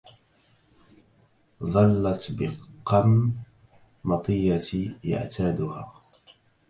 [1.63, 3.31] ظلت بقم
[4.03, 5.93] مطيتي يعتادها